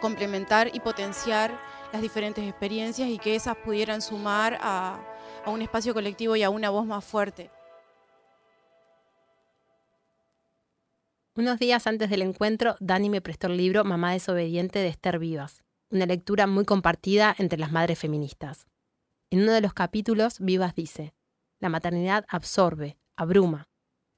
[0.00, 1.52] complementar y potenciar
[1.92, 5.00] las diferentes experiencias y que esas pudieran sumar a,
[5.46, 7.50] un espacio colectivo y a una voz más fuerte.
[11.34, 15.62] Unos días antes del encuentro, Dani me prestó el libro Mamá desobediente de Esther Vivas,
[15.90, 18.66] una lectura muy compartida entre las madres feministas.
[19.30, 21.14] En uno de los capítulos, Vivas dice,
[21.58, 23.68] la maternidad absorbe, abruma,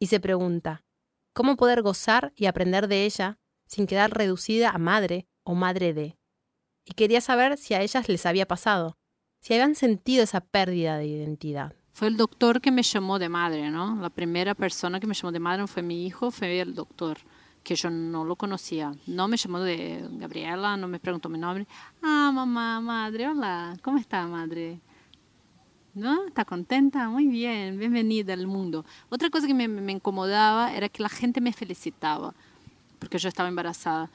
[0.00, 0.85] y se pregunta,
[1.32, 6.16] ¿cómo poder gozar y aprender de ella sin quedar reducida a madre o madre de?
[6.84, 8.96] Y quería saber si a ellas les había pasado,
[9.40, 11.74] si habían sentido esa pérdida de identidad.
[11.92, 13.96] Fue el doctor que me llamó de madre, ¿no?
[13.96, 17.18] La primera persona que me llamó de madre fue mi hijo, fue el doctor,
[17.62, 18.94] que yo no lo conocía.
[19.06, 21.66] No me llamó de Gabriela, no me preguntó mi nombre.
[22.02, 24.80] Ah, mamá, madre, hola, ¿cómo está, madre?
[25.94, 26.26] ¿No?
[26.26, 27.10] ¿Está contenta?
[27.10, 28.86] Muy bien, bienvenida al mundo.
[29.10, 32.34] Otra cosa que me, me incomodaba era que la gente me felicitaba,
[32.98, 34.10] porque yo estaba embarazada.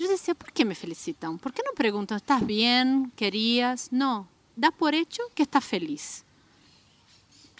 [0.00, 1.38] Yo decía, ¿por qué me felicitan?
[1.38, 3.12] ¿Por qué no preguntan, ¿estás bien?
[3.14, 3.92] ¿Querías?
[3.92, 6.24] No, da por hecho que estás feliz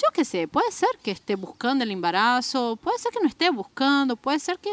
[0.01, 3.51] yo qué sé, puede ser que esté buscando el embarazo, puede ser que no esté
[3.51, 4.71] buscando, puede ser que,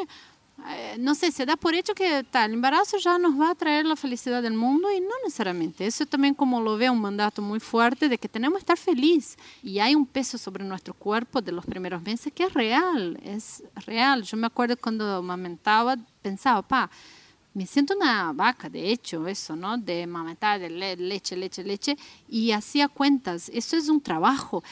[0.69, 3.55] eh, no sé, se da por hecho que tal, el embarazo ya nos va a
[3.55, 5.85] traer la felicidad del mundo y no necesariamente.
[5.85, 9.37] Eso también como lo veo un mandato muy fuerte de que tenemos que estar feliz
[9.61, 13.63] y hay un peso sobre nuestro cuerpo de los primeros meses que es real, es
[13.85, 14.23] real.
[14.23, 16.89] Yo me acuerdo cuando amamentaba, pensaba, pa,
[17.57, 19.77] me siento una vaca, de hecho, eso, ¿no?
[19.77, 21.97] De mamentar, de leche, leche, leche,
[22.29, 23.49] y hacía cuentas.
[23.53, 24.63] Eso es un trabajo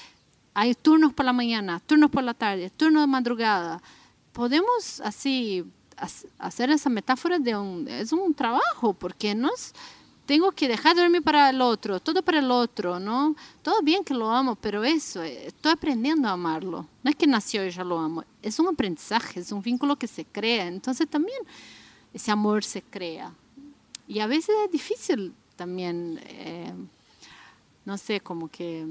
[0.56, 3.82] hay turnos por la mañana, turnos por la tarde, turnos de madrugada.
[4.32, 5.66] Podemos así
[6.40, 9.50] hacer esa metáfora de un, es un trabajo, porque no
[10.26, 13.36] tengo que dejar de dormir para el otro, todo para el otro, ¿no?
[13.62, 16.88] Todo bien que lo amo, pero eso, eh, estoy aprendiendo a amarlo.
[17.04, 20.08] No es que nació y ya lo amo, es un aprendizaje, es un vínculo que
[20.08, 20.68] se crea.
[20.68, 21.38] Entonces también
[22.16, 23.34] ese amor se crea.
[24.08, 26.74] Y a veces es difícil también, eh,
[27.84, 28.86] no sé, como que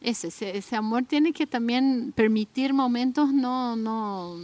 [0.00, 4.36] ese, ese, amor tiene que también permitir momentos no, no,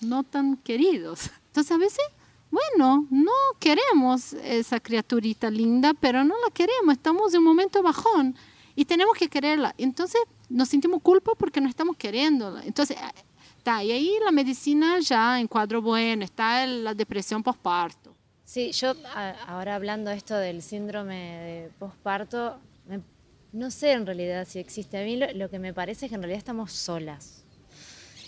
[0.00, 1.30] no tan queridos.
[1.48, 2.04] Entonces a veces,
[2.50, 8.34] bueno, no queremos esa criaturita linda, pero no la queremos, estamos en un momento bajón
[8.74, 9.74] y tenemos que quererla.
[9.76, 12.62] Entonces nos sentimos culpa porque no estamos queriéndola.
[12.64, 12.96] Entonces,
[13.62, 18.12] está, y ahí la medicina ya en cuadro bueno, está la depresión postparto.
[18.44, 18.92] Sí, yo
[19.46, 22.58] ahora hablando esto del síndrome de postparto,
[23.52, 24.98] no sé en realidad si existe.
[24.98, 27.44] A mí lo, que me parece es que en realidad estamos solas.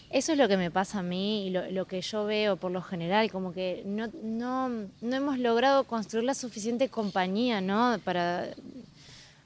[0.08, 2.80] Eso es lo que me pasa a mí y lo, que yo veo por lo
[2.80, 7.98] general, como que no, no, no hemos logrado construir la suficiente compañía, ¿no?
[8.04, 8.50] Para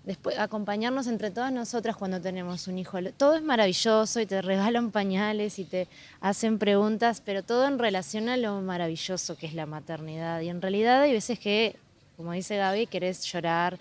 [0.09, 2.99] después acompañarnos entre todas nosotras cuando tenemos un hijo.
[3.18, 5.87] Todo es maravilloso y te regalan pañales y te
[6.23, 10.40] hacen preguntas, pero todo en relación a lo maravilloso que es la maternidad.
[10.40, 11.77] Y en realidad hay veces que,
[12.16, 13.79] como dice Gaby, querés llorar,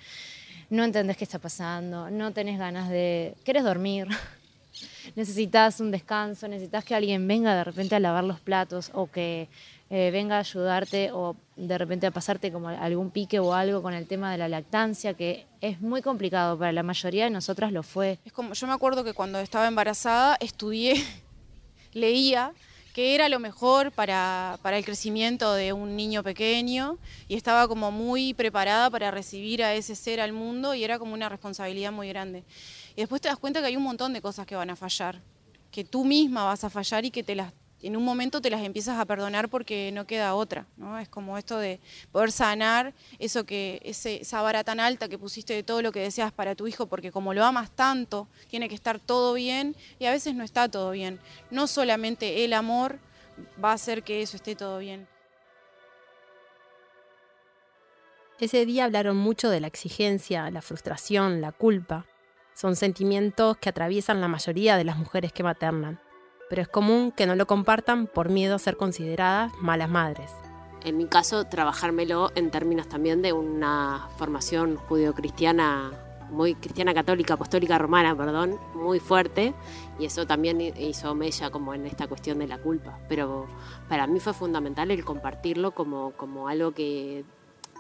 [0.70, 4.10] no entendés qué está pasando, no tenés ganas de, querés dormir,
[5.16, 9.48] necesitas un descanso, necesitas que alguien venga de repente a lavar los platos o que
[9.90, 13.94] eh, venga a ayudarte o de repente a pasarte como algún pique o algo con
[13.94, 17.84] el tema de la lactancia, que es muy complicado, para la mayoría de nosotras lo
[17.84, 18.20] fue.
[18.26, 21.04] Es como, yo me acuerdo que cuando estaba embarazada estudié,
[21.94, 22.54] leía
[22.98, 26.98] que era lo mejor para, el crecimiento de un niño pequeño
[27.28, 31.14] y estaba como muy preparada para recibir a ese ser al mundo y era como
[31.14, 32.44] una responsabilidad muy grande.
[32.96, 35.22] Y después te das cuenta que hay un montón de cosas que van a fallar,
[35.70, 38.64] que tú misma vas a fallar y que te las en un momento te las
[38.64, 40.98] empiezas a perdonar porque no queda otra, ¿no?
[40.98, 41.80] Es como esto de
[42.12, 46.32] poder sanar eso que, esa vara tan alta que pusiste de todo lo que deseas
[46.32, 50.12] para tu hijo, porque como lo amas tanto, tiene que estar todo bien y a
[50.12, 51.20] veces no está todo bien.
[51.52, 52.98] No solamente el amor
[53.64, 55.08] va a hacer que eso esté todo bien.
[58.40, 62.06] Ese día hablaron mucho de la exigencia, la frustración, la culpa.
[62.54, 66.00] Son sentimientos que atraviesan la mayoría de las mujeres que maternan
[66.50, 70.32] pero es común que no lo compartan por miedo a ser consideradas malas madres.
[70.84, 75.92] En mi caso, trabajármelo en términos también de una formación judio-cristiana,
[76.30, 79.54] muy cristiana católica, apostólica romana, perdón, muy fuerte,
[80.00, 83.00] y eso también hizo mella como en esta cuestión de la culpa.
[83.10, 83.48] Pero
[83.90, 87.26] para mí fue fundamental el compartirlo como, como algo que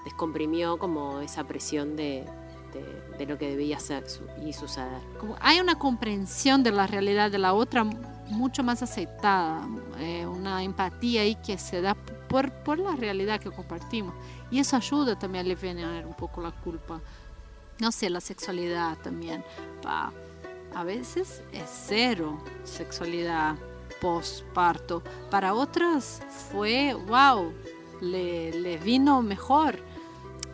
[0.04, 2.26] descomprimió como esa presión de,
[2.74, 4.06] de, lo que debía ser
[4.46, 5.02] y suceder.
[5.20, 9.68] Como hay una comprensión de la realidad de la otra mucho más aceptada,
[10.00, 14.14] eh, una empatía ahí que se da por, por la realidad que compartimos.
[14.52, 17.00] Y eso ayuda también a aliviar un poco la culpa.
[17.80, 19.44] No sé, la sexualidad también.
[19.86, 23.56] a veces es cero sexualidad
[24.02, 25.04] postparto.
[25.30, 27.54] Para otras fue, wow,
[28.02, 29.80] le, le vino mejor.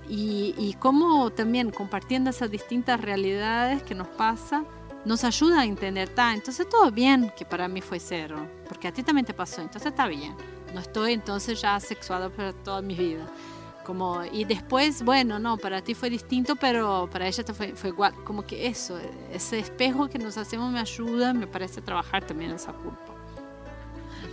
[0.09, 4.65] Y, y cómo también compartiendo esas distintas realidades que nos pasa,
[5.05, 8.93] nos ayuda a entender, ta, entonces todo bien que para mí fue cero, porque a
[8.93, 10.35] ti también te pasó, entonces está bien.
[10.73, 13.27] No estoy entonces ya sexuado por toda mi vida.
[13.85, 17.89] Como, y después, bueno, no, para ti fue distinto, pero para ella te fue, fue
[17.89, 18.13] igual.
[18.23, 18.97] Como que eso,
[19.31, 23.12] ese espejo que nos hacemos me ayuda, me parece trabajar también esa culpa.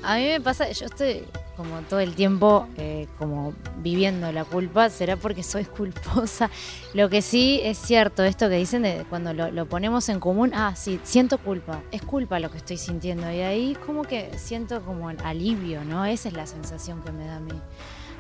[0.03, 1.25] A mí me pasa, yo estoy
[1.57, 6.51] como todo el tiempo eh, como viviendo la culpa, será porque soy culposa.
[6.95, 10.75] Lo que sí es cierto, esto que dicen de cuando lo, ponemos en común, ah,
[10.75, 15.11] sí, siento culpa, es culpa lo que estoy sintiendo y ahí como que siento como
[15.11, 16.07] alivio, ¿no?
[16.07, 17.61] Esa es la sensación que me da a mí.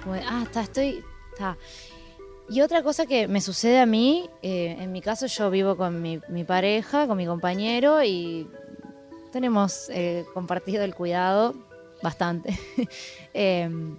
[0.02, 1.56] Como de, ah, está, estoy, está.
[2.50, 6.02] Y otra cosa que me sucede a mí, eh, en mi caso yo vivo con
[6.02, 8.48] mi, mi pareja, con mi compañero y
[9.32, 11.69] tenemos eh, compartido el cuidado
[12.02, 12.58] bastante.
[13.34, 13.96] Em,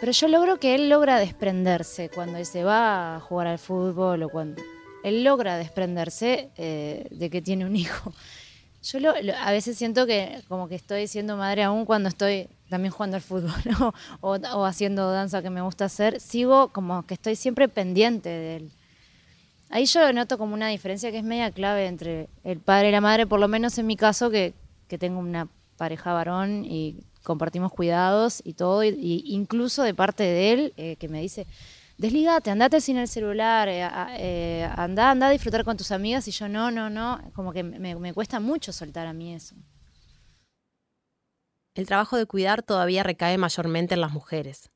[0.00, 4.22] pero yo logro que él logra desprenderse cuando él se va a jugar al fútbol
[4.24, 4.60] o cuando
[5.04, 8.12] él logra desprenderse eh, de que tiene un hijo.
[8.82, 12.92] Yo lo- a veces siento que como que estoy siendo madre aún cuando estoy también
[12.92, 13.50] jugando al fútbol
[14.20, 18.56] o, o haciendo danza que me gusta hacer, sigo como que estoy siempre pendiente de
[18.56, 18.70] él.
[19.70, 23.00] Ahí yo noto como una diferencia que es media clave entre el padre y la
[23.00, 24.54] madre, por lo menos en mi caso, que,
[24.86, 30.52] que tengo una pareja varón y compartimos cuidados y todo, y, incluso de parte de
[30.52, 31.46] él, eh, que me dice,
[31.98, 36.28] desligate, andate sin el celular, eh, a- eh, anda, anda a disfrutar con tus amigas,
[36.28, 39.56] y yo no, no, no, como que me, me cuesta mucho soltar a mí eso.
[41.74, 44.70] El trabajo de cuidar todavía recae mayormente en las mujeres.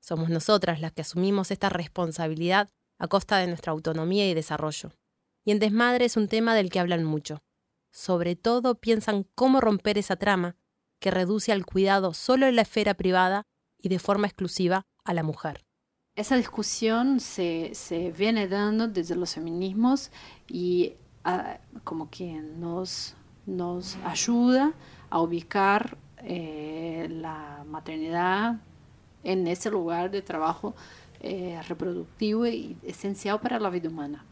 [0.00, 4.92] Somos nosotras las que asumimos esta responsabilidad a costa de nuestra autonomía y desarrollo.
[5.44, 7.42] Y en Desmadre es un tema del que hablan mucho.
[7.90, 10.56] Sobre todo piensan cómo romper esa trama
[11.00, 13.42] que reduce al cuidado solo en la esfera privada
[13.80, 15.62] y de forma exclusiva a la mujer.
[16.16, 20.10] Esa discusión se, se viene dando desde los feminismos
[20.48, 24.72] y ah, como que nos, nos ayuda
[25.10, 28.56] a ubicar eh, la maternidad
[29.22, 30.74] en ese lugar de trabajo
[31.20, 34.24] eh, reproductivo y esencial para la vida humana.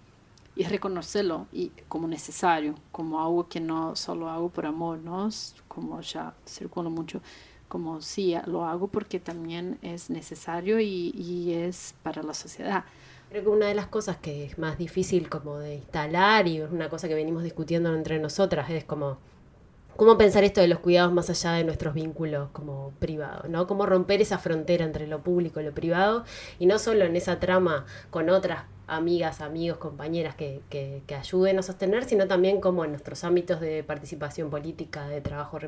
[0.57, 5.29] Y reconocerlo y como necesario, como algo que no solo hago por amor, ¿no?
[5.67, 7.21] como ya circula mucho,
[7.69, 12.85] como sí, lo hago porque también es necesario y, y es para la sociedad.
[13.31, 16.71] Creo que una de las cosas que es más difícil como de instalar y es
[16.71, 19.19] una cosa que venimos discutiendo entre nosotras es como
[19.97, 23.67] cómo pensar esto de los cuidados más allá de nuestros vínculos como privados, ¿no?
[23.67, 26.25] Cómo romper esa frontera entre lo público y lo privado
[26.59, 31.59] y no solo en esa trama con otras amigas, amigos, compañeras que, que, que ayuden
[31.59, 35.59] a sostener, sino también como en nuestros ámbitos de participación política, de trabajo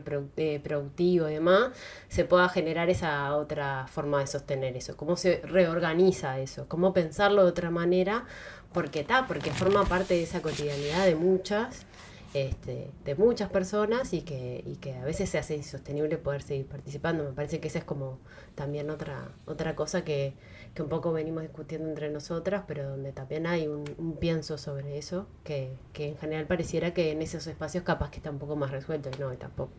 [0.63, 1.71] productivo y demás,
[2.09, 7.45] se pueda generar esa otra forma de sostener eso, cómo se reorganiza eso, cómo pensarlo
[7.45, 8.25] de otra manera,
[8.73, 11.87] porque está, porque forma parte de esa cotidianidad de muchas
[12.35, 16.67] este, de muchas personas y que, y que a veces se hace insostenible poder seguir
[16.67, 17.25] participando.
[17.25, 18.19] Me parece que esa es como
[18.55, 20.35] también otra, otra cosa que,
[20.77, 24.99] que un poco venimos discutiendo entre nosotras, pero donde también hay un, un pienso sobre
[24.99, 28.55] eso, que, que en general pareciera que en esos espacios capaz que está un poco
[28.55, 29.73] más resuelto y no, y tampoco.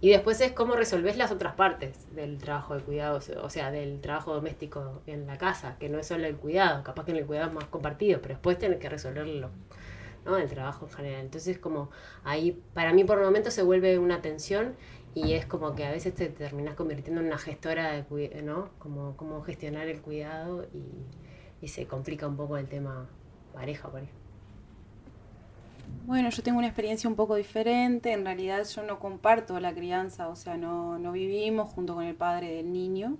[0.00, 4.00] Y después es cómo resolvés las otras partes del trabajo de cuidados, o sea, del
[4.00, 7.26] trabajo doméstico en la casa, que no es solo el cuidado, capaz que en el
[7.26, 9.50] cuidado es más compartido, pero después tenés que resolverlo
[10.24, 10.36] ¿no?
[10.36, 11.20] el trabajo en general.
[11.20, 11.90] Entonces, como
[12.24, 14.74] ahí, para mí por momentos se vuelve una tensión
[15.14, 18.70] y es como que a veces te terminas convirtiendo en una gestora de cuidado, ¿no?
[18.78, 23.08] Como, como gestionar el cuidado y, se complica un poco el tema
[23.52, 24.12] pareja, pareja.
[26.06, 28.10] Bueno, yo tengo una experiencia un poco diferente.
[28.12, 32.16] En realidad yo no comparto la crianza, o sea, no, no vivimos junto con el
[32.16, 33.16] padre del niño.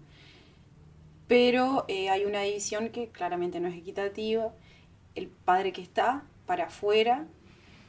[1.28, 4.52] Pero eh, hay una división que claramente no es equitativa.
[5.14, 7.28] El padre que está para afuera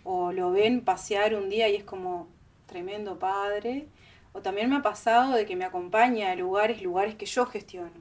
[0.04, 2.28] o lo ven pasear un día y es como
[2.74, 3.88] tremendo padre.
[4.34, 7.92] O también me ha pasado de que me acompaña a lugares, lugares que yo gestiono.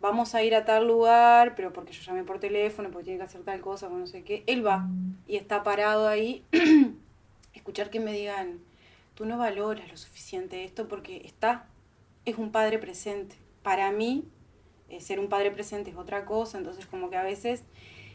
[0.00, 3.24] Vamos a ir a tal lugar, pero porque yo llamé por teléfono, porque tiene que
[3.24, 4.42] hacer tal cosa, no sé qué.
[4.46, 4.86] Él va
[5.28, 6.44] y está parado ahí.
[7.54, 8.58] Escuchar que me digan,
[9.14, 11.66] tú no valoras lo suficiente esto porque está,
[12.24, 13.36] es un padre presente.
[13.62, 14.24] Para mí,
[14.88, 17.62] eh, ser un padre presente es otra cosa, entonces como que a veces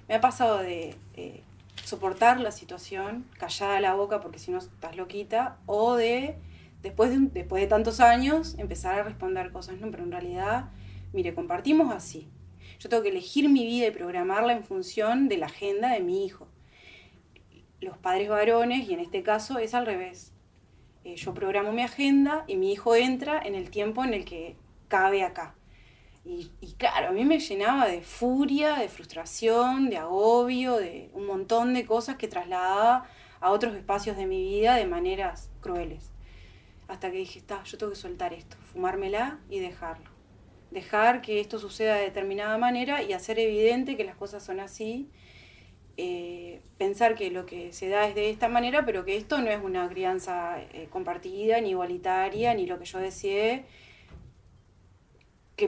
[0.10, 1.43] me ha pasado de eh,
[1.84, 6.36] soportar la situación, callada la boca porque si no estás loquita, o de,
[6.82, 10.69] después de, después de tantos años, empezar a responder cosas, no, pero en realidad,
[11.13, 12.28] mire, compartimos así.
[12.80, 16.26] Yo tengo que elegir mi vida y programarla en función de la agenda de mi
[16.26, 16.47] hijo.
[17.80, 20.34] Los padres varones, y en este caso es al revés.
[21.03, 24.55] Eh, yo programo mi agenda y mi hijo entra en el tiempo en el que
[24.88, 25.55] cabe acá.
[26.24, 31.74] Y, claro, a mí me llenaba de furia, de frustración, de agobio, de un montón
[31.74, 33.07] de cosas que trasladaba
[33.39, 36.11] a otros espacios de mi vida de maneras crueles.
[36.88, 40.11] Hasta que dije, está, yo tengo que soltar esto, fumármela y dejarlo.
[40.69, 45.09] Dejar que esto suceda de determinada manera y hacer evidente que las cosas son así.
[45.97, 49.49] Eh, pensar que lo que se da es de esta manera, pero que esto no
[49.49, 53.65] es una crianza eh, compartida, ni igualitaria, ni lo que yo deseé,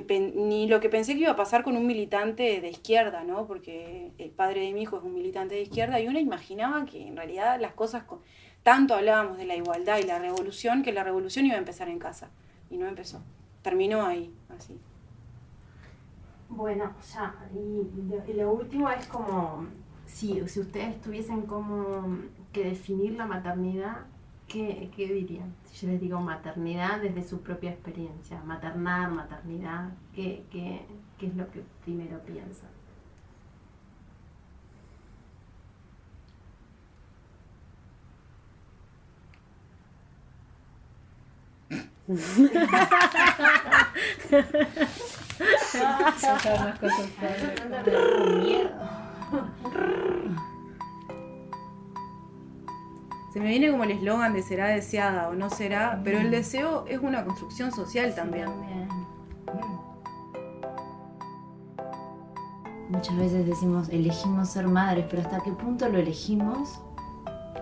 [0.01, 3.47] ni lo que pensé que iba a pasar con un militante de izquierda, ¿no?
[3.47, 7.07] Porque el padre de mi hijo es un militante de izquierda y uno imaginaba que
[7.07, 8.21] en realidad las cosas, co-
[8.63, 11.99] tanto hablábamos de la igualdad y la revolución, que la revolución iba a empezar en
[11.99, 12.31] casa
[12.69, 13.21] y no empezó.
[13.61, 14.79] Terminó ahí, así.
[16.49, 19.65] Bueno, ya, y y lo último es como,
[20.05, 22.17] si, si ustedes tuviesen como
[22.51, 24.05] que definir la maternidad,
[24.47, 25.53] ¿qué, qué dirían?
[25.65, 30.85] Si yo les digo maternidad desde su propia experiencia, maternar, maternidad, ¿qué, qué,
[31.17, 32.69] qué es lo que primero piensan?
[53.33, 56.85] Se me viene como el eslogan de será deseada o no será, pero el deseo
[56.87, 58.47] es una construcción social también.
[62.89, 66.79] Muchas veces decimos, elegimos ser madres, pero ¿hasta qué punto lo elegimos?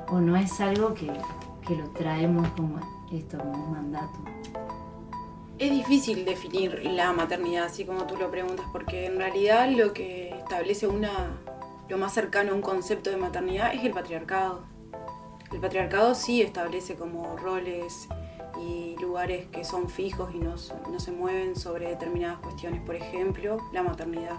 [0.10, 1.10] ¿O no es algo que,
[1.66, 4.20] que lo traemos como esto, como un mandato?
[5.58, 10.32] Es difícil definir la maternidad, así como tú lo preguntas, porque en realidad lo que
[10.32, 11.30] establece una,
[11.88, 14.71] lo más cercano a un concepto de maternidad es el patriarcado.
[15.52, 18.08] El patriarcado sí establece como roles
[18.66, 23.84] y lugares que son fijos y no, se mueven sobre determinadas cuestiones, por ejemplo, la
[23.84, 24.38] maternidad.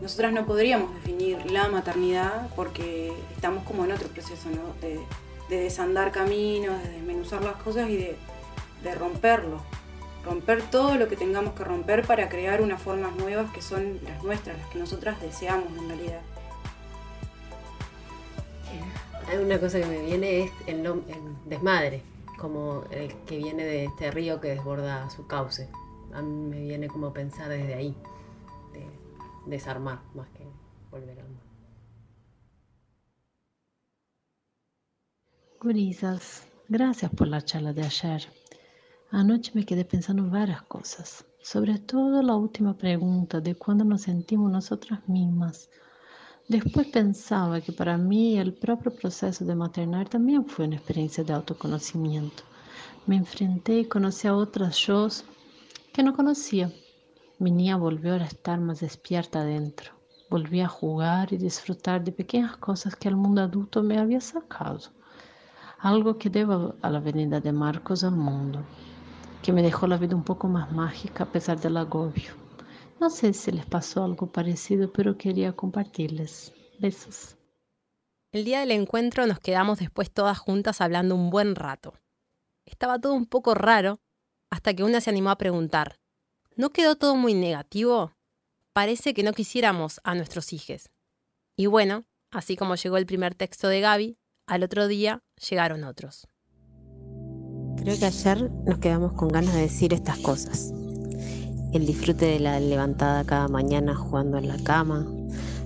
[0.00, 4.80] Nosotras no podríamos definir la maternidad porque estamos como en otro proceso, ¿no?
[4.80, 5.00] De,
[5.48, 8.16] de desandar caminos, de desmenuzar las cosas y de,
[8.82, 9.60] de romperlo.
[10.24, 14.22] Romper todo lo que tengamos que romper para crear unas formas nuevas que son las
[14.22, 16.20] nuestras, las que nosotras deseamos en realidad.
[19.36, 21.04] Una cosa que me viene es el, el
[21.46, 22.02] desmadre,
[22.38, 25.68] como el que viene de este río que desborda su cauce.
[26.14, 27.94] A mí me viene como pensar desde ahí,
[28.72, 28.86] de
[29.50, 30.44] desarmar más que
[30.90, 31.42] volver a armar.
[35.60, 38.22] Gurisas, gracias por la charla de ayer.
[39.10, 44.50] Anoche me quedé pensando varias cosas, sobre todo la última pregunta de cuándo nos sentimos
[44.50, 45.68] nosotras mismas.
[46.48, 51.34] Después pensaba que para mí el propio proceso de maternar también fue una experiencia de
[51.34, 52.42] autoconocimiento.
[53.06, 55.08] Me enfrenté y conocí a otras yo
[55.92, 56.72] que no conocía.
[57.38, 59.92] Mi niña volvió a estar más despierta adentro.
[60.30, 64.80] Volví a jugar y disfrutar de pequeñas cosas que el mundo adulto me había sacado.
[65.78, 68.62] Algo que debo a la venida de Marcos al mundo,
[69.42, 72.37] que me dejó la vida un poco más mágica a pesar del agobio.
[73.00, 76.52] No sé si les pasó algo parecido, pero quería compartirles.
[76.80, 77.36] Besos.
[78.32, 81.94] El día del encuentro nos quedamos después todas juntas hablando un buen rato.
[82.66, 84.00] Estaba todo un poco raro
[84.50, 85.98] hasta que una se animó a preguntar,
[86.56, 88.12] ¿no quedó todo muy negativo?
[88.72, 90.90] Parece que no quisiéramos a nuestros hijos.
[91.56, 96.28] Y bueno, así como llegó el primer texto de Gaby, al otro día llegaron otros.
[97.76, 100.72] Creo que ayer nos quedamos con ganas de decir estas cosas.
[101.72, 105.06] El disfrute de la levantada cada mañana jugando en la cama,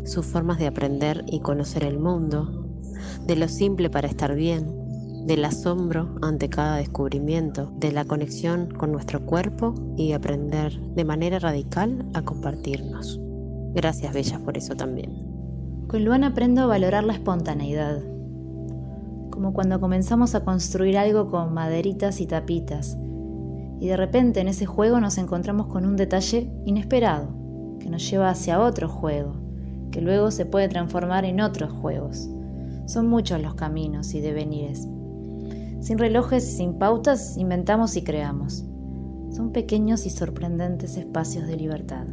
[0.04, 2.66] sus formas de aprender y conocer el mundo,
[3.24, 4.82] de lo simple para estar bien,
[5.26, 11.38] del asombro ante cada descubrimiento, de la conexión con nuestro cuerpo y aprender de manera
[11.38, 13.20] radical a compartirnos.
[13.72, 15.32] Gracias, Bellas, por eso también.
[15.86, 18.02] Con Luana aprendo a valorar la espontaneidad.
[19.30, 22.98] Como cuando comenzamos a construir algo con maderitas y tapitas.
[23.82, 27.34] Y de repente en ese juego nos encontramos con un detalle inesperado,
[27.80, 29.34] que nos lleva hacia otro juego,
[29.90, 32.30] que luego se puede transformar en otros juegos.
[32.86, 34.86] Son muchos los caminos y devenires.
[35.80, 38.64] Sin relojes y sin pautas, inventamos y creamos.
[39.30, 42.06] Son pequeños y sorprendentes espacios de libertad.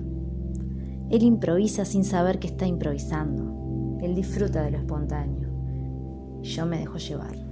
[1.12, 4.00] Él improvisa sin saber que está improvisando.
[4.02, 5.50] Él disfruta de lo espontáneo.
[6.42, 7.49] Yo me dejo llevar.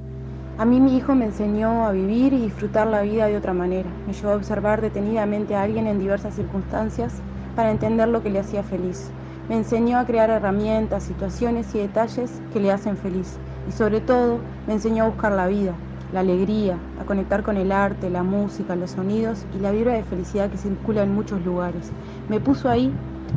[0.59, 3.91] A mí mi hijo me enseñó a vivir y disfrutar la vida de otra manera.
[4.07, 7.13] Me llevó a observar detenidamente a alguien en diversas circunstancias
[7.55, 9.11] para entender lo que le hacía feliz.
[9.49, 13.37] Me enseñó a crear herramientas, situaciones y detalles que le hacen feliz.
[13.69, 15.73] Y sobre todo, me enseñó a buscar la vida,
[16.11, 20.03] la alegría, a conectar con el arte, la música, los sonidos y la vibra de
[20.03, 21.91] felicidad que circula en muchos lugares.
[22.29, 22.91] me puso ahí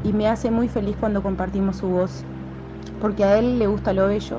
[0.05, 2.25] y me hace muy feliz cuando compartimos su voz,
[2.99, 4.39] porque a él le gusta lo bello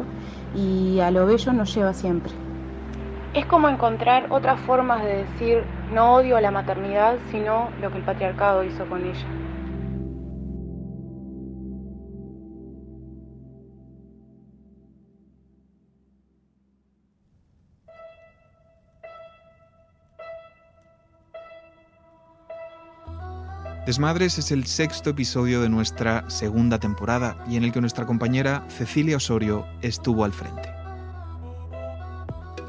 [0.56, 2.34] y a lo bello nos lleva siempre.
[3.34, 5.64] Es como encontrar otras formas de decir
[5.94, 9.26] no odio a la maternidad, sino lo que el patriarcado hizo con ella.
[23.86, 28.66] Desmadres es el sexto episodio de nuestra segunda temporada y en el que nuestra compañera
[28.68, 30.81] Cecilia Osorio estuvo al frente.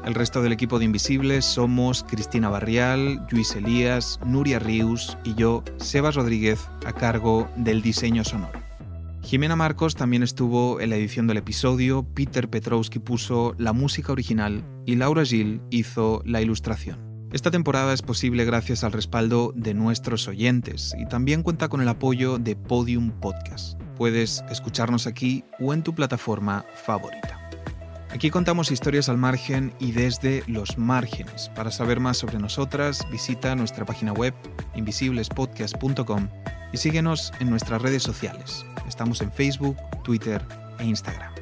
[0.05, 5.63] El resto del equipo de Invisibles somos Cristina Barrial, Luis Elías, Nuria Rius y yo,
[5.77, 8.61] Sebas Rodríguez, a cargo del diseño sonoro.
[9.21, 14.65] Jimena Marcos también estuvo en la edición del episodio, Peter Petrowski puso la música original
[14.85, 16.99] y Laura Gil hizo la ilustración.
[17.31, 21.87] Esta temporada es posible gracias al respaldo de nuestros oyentes y también cuenta con el
[21.87, 23.79] apoyo de Podium Podcast.
[23.95, 27.42] Puedes escucharnos aquí o en tu plataforma favorita.
[28.13, 31.49] Aquí contamos historias al margen y desde los márgenes.
[31.55, 34.35] Para saber más sobre nosotras, visita nuestra página web
[34.75, 36.29] invisiblespodcast.com
[36.71, 38.67] y síguenos en nuestras redes sociales.
[38.87, 40.45] Estamos en Facebook, Twitter
[40.77, 41.33] e Instagram.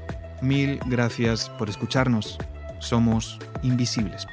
[0.41, 2.37] Mil gracias por escucharnos.
[2.79, 4.25] Somos Invisibles.